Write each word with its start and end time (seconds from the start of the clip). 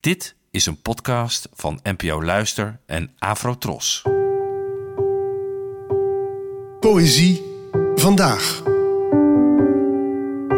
Dit 0.00 0.34
is 0.50 0.66
een 0.66 0.82
podcast 0.82 1.48
van 1.52 1.80
NPO 1.82 2.22
Luister 2.22 2.80
en 2.86 3.10
Afrotros. 3.18 4.02
Poëzie 6.80 7.42
vandaag. 7.94 8.62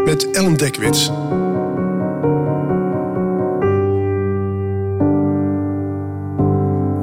Met 0.04 0.30
Ellen 0.30 0.56
Dekwits. 0.56 1.06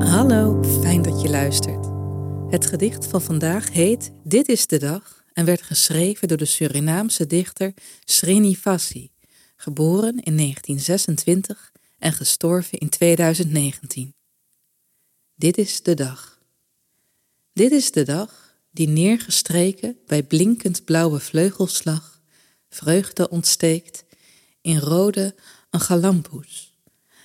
Hallo, 0.10 0.64
fijn 0.82 1.02
dat 1.02 1.22
je 1.22 1.30
luistert. 1.30 1.90
Het 2.50 2.66
gedicht 2.66 3.08
van 3.08 3.22
vandaag 3.22 3.72
heet 3.72 4.12
Dit 4.24 4.48
is 4.48 4.68
de 4.68 4.80
dag 4.80 5.24
en 5.34 5.46
werd 5.46 5.62
geschreven 5.62 6.28
door 6.28 6.38
de 6.38 6.46
Surinaamse 6.46 7.28
dichter 7.28 7.74
Srinivasi, 8.04 9.12
geboren 9.56 10.20
in 10.20 10.38
1926 10.38 11.72
en 12.00 12.14
gestorven 12.14 12.78
in 12.78 12.90
2019. 12.90 14.14
Dit 15.36 15.58
is 15.58 15.82
de 15.82 15.94
dag. 15.94 16.42
Dit 17.54 17.72
is 17.72 17.92
de 17.92 18.04
dag 18.04 18.58
die 18.72 18.88
neergestreken 18.88 19.98
bij 20.06 20.24
blinkend 20.24 20.86
blauwe 20.86 21.20
vleugelslag 21.20 22.22
vreugde 22.70 23.30
ontsteekt 23.30 24.04
in 24.62 24.80
rode 24.80 25.36
Angalampus, 25.70 26.74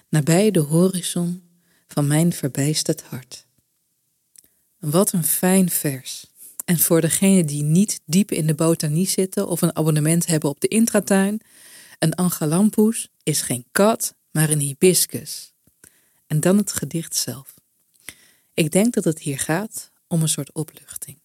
nabij 0.09 0.51
de 0.51 0.61
horizon 0.61 1.43
van 1.87 2.07
mijn 2.07 2.33
verbijsterd 2.33 3.03
hart. 3.03 3.47
Wat 4.79 5.13
een 5.13 5.25
fijn 5.25 5.71
vers. 5.71 6.27
En 6.65 6.79
voor 6.79 7.01
degenen 7.01 7.47
die 7.47 7.63
niet 7.63 8.01
diep 8.05 8.31
in 8.31 8.47
de 8.47 8.55
botanie 8.55 9.09
zitten 9.09 9.49
of 9.49 9.63
een 9.63 9.77
abonnement 9.77 10.27
hebben 10.27 10.51
op 10.51 10.61
de 10.61 10.69
intratuin, 10.69 11.41
een 11.99 12.15
Angalampus 12.15 13.09
is 13.23 13.43
geen 13.43 13.65
kat, 13.73 14.15
maar 14.35 14.51
een 14.51 14.61
hibiscus. 14.61 15.53
En 16.27 16.41
dan 16.41 16.57
het 16.57 16.73
gedicht 16.73 17.17
zelf. 17.17 17.55
Ik 18.55 18.71
denk 18.71 18.95
dat 18.95 19.05
het 19.05 19.19
hier 19.19 19.39
gaat 19.39 19.91
om 20.07 20.23
een 20.23 20.29
soort 20.29 20.53
opluchting. 20.53 21.19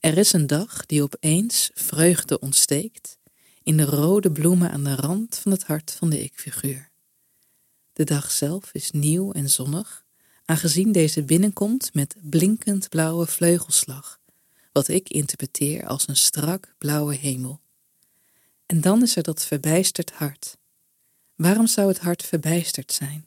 Er 0.00 0.18
is 0.18 0.32
een 0.32 0.46
dag 0.46 0.86
die 0.86 1.02
opeens 1.02 1.70
vreugde 1.74 2.38
ontsteekt 2.38 3.18
in 3.62 3.76
de 3.76 3.84
rode 3.84 4.32
bloemen 4.32 4.70
aan 4.70 4.84
de 4.84 4.94
rand 4.94 5.38
van 5.38 5.52
het 5.52 5.64
hart 5.64 5.90
van 5.90 6.10
de 6.10 6.22
ik-figuur. 6.22 6.90
De 7.92 8.04
dag 8.04 8.30
zelf 8.30 8.70
is 8.72 8.90
nieuw 8.90 9.32
en 9.32 9.50
zonnig, 9.50 10.04
aangezien 10.44 10.92
deze 10.92 11.22
binnenkomt 11.24 11.94
met 11.94 12.16
blinkend 12.22 12.88
blauwe 12.88 13.26
vleugelslag, 13.26 14.20
wat 14.72 14.88
ik 14.88 15.08
interpreteer 15.08 15.86
als 15.86 16.08
een 16.08 16.16
strak 16.16 16.74
blauwe 16.78 17.14
hemel. 17.14 17.60
En 18.66 18.80
dan 18.80 19.02
is 19.02 19.16
er 19.16 19.22
dat 19.22 19.44
verbijsterd 19.44 20.10
hart. 20.12 20.56
Waarom 21.36 21.66
zou 21.66 21.88
het 21.88 21.98
hart 21.98 22.22
verbijsterd 22.22 22.92
zijn? 22.92 23.26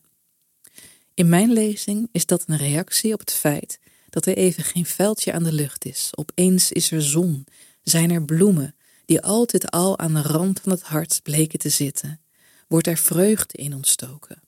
In 1.13 1.29
mijn 1.29 1.53
lezing 1.53 2.09
is 2.11 2.25
dat 2.25 2.43
een 2.47 2.57
reactie 2.57 3.13
op 3.13 3.19
het 3.19 3.33
feit 3.33 3.79
dat 4.09 4.25
er 4.25 4.37
even 4.37 4.63
geen 4.63 4.85
vuiltje 4.85 5.33
aan 5.33 5.43
de 5.43 5.53
lucht 5.53 5.85
is. 5.85 6.09
Opeens 6.15 6.71
is 6.71 6.91
er 6.91 7.01
zon, 7.01 7.45
zijn 7.83 8.11
er 8.11 8.25
bloemen 8.25 8.75
die 9.05 9.21
altijd 9.21 9.71
al 9.71 9.99
aan 9.99 10.13
de 10.13 10.21
rand 10.21 10.59
van 10.59 10.71
het 10.71 10.81
hart 10.81 11.19
bleken 11.23 11.59
te 11.59 11.69
zitten. 11.69 12.21
Wordt 12.67 12.87
er 12.87 12.97
vreugde 12.97 13.57
in 13.57 13.73
ontstoken. 13.73 14.41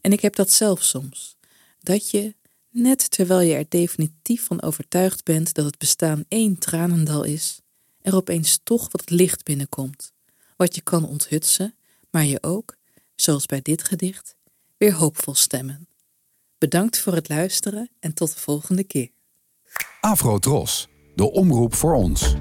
En 0.00 0.12
ik 0.12 0.20
heb 0.20 0.34
dat 0.34 0.52
zelf 0.52 0.82
soms. 0.82 1.36
Dat 1.80 2.10
je, 2.10 2.34
net 2.70 3.10
terwijl 3.10 3.40
je 3.40 3.54
er 3.54 3.68
definitief 3.68 4.44
van 4.44 4.62
overtuigd 4.62 5.24
bent 5.24 5.54
dat 5.54 5.64
het 5.64 5.78
bestaan 5.78 6.24
één 6.28 6.58
tranendal 6.58 7.24
is, 7.24 7.60
er 8.02 8.14
opeens 8.14 8.60
toch 8.62 8.92
wat 8.92 9.10
licht 9.10 9.44
binnenkomt, 9.44 10.12
wat 10.56 10.74
je 10.74 10.80
kan 10.80 11.04
onthutsen, 11.04 11.74
maar 12.10 12.24
je 12.24 12.42
ook, 12.42 12.76
zoals 13.14 13.46
bij 13.46 13.62
dit 13.62 13.84
gedicht, 13.84 14.36
weer 14.76 14.92
hoopvol 14.92 15.34
stemmen. 15.34 15.88
Bedankt 16.58 16.98
voor 16.98 17.14
het 17.14 17.28
luisteren 17.28 17.90
en 18.00 18.14
tot 18.14 18.34
de 18.34 18.40
volgende 18.40 18.84
keer. 18.84 19.10
Afro 20.00 20.38
Tros, 20.38 20.88
de 21.14 21.30
omroep 21.30 21.74
voor 21.74 21.94
ons. 21.94 22.34